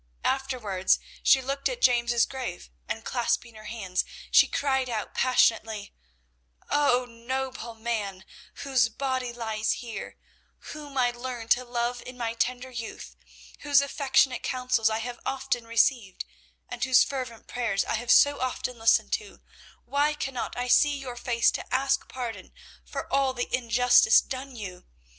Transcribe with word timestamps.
Afterwards 0.25 0.97
she 1.21 1.43
looked 1.43 1.69
at 1.69 1.79
James's 1.79 2.25
grave 2.25 2.71
and, 2.89 3.05
clasping 3.05 3.53
her 3.53 3.65
hands, 3.65 4.03
she 4.31 4.47
cried 4.47 4.89
out 4.89 5.13
passionately, 5.13 5.93
"Oh, 6.71 7.05
noble 7.07 7.75
man, 7.75 8.25
whose 8.63 8.89
body 8.89 9.31
lies 9.31 9.73
here, 9.73 10.17
whom 10.73 10.97
I 10.97 11.11
learned 11.11 11.51
to 11.51 11.63
love 11.63 12.01
in 12.03 12.17
my 12.17 12.33
tender 12.33 12.71
youth, 12.71 13.15
whose 13.59 13.79
affectionate 13.79 14.41
counsels 14.41 14.89
I 14.89 14.97
have 14.97 15.19
often 15.23 15.67
received, 15.67 16.25
and 16.67 16.83
whose 16.83 17.03
fervent 17.03 17.45
prayers 17.45 17.85
I 17.85 17.93
have 17.93 18.09
so 18.11 18.39
often 18.39 18.79
listened 18.79 19.13
to, 19.13 19.41
why 19.85 20.15
cannot 20.15 20.57
I 20.57 20.67
see 20.67 20.97
your 20.97 21.15
face 21.15 21.51
to 21.51 21.71
ask 21.71 22.09
pardon 22.09 22.53
for 22.83 23.05
all 23.13 23.33
the 23.35 23.55
injustice 23.55 24.19
done 24.19 24.55
you? 24.55 24.87